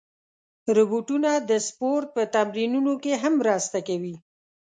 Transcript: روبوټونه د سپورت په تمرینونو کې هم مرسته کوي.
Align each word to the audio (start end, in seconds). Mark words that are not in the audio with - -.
روبوټونه 0.77 1.31
د 1.49 1.51
سپورت 1.67 2.07
په 2.15 2.23
تمرینونو 2.35 2.93
کې 3.03 3.13
هم 3.21 3.33
مرسته 3.41 3.77
کوي. 3.87 4.15